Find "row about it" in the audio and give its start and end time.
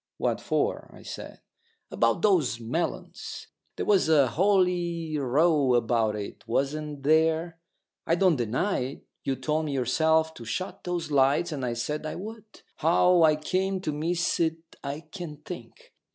5.15-6.43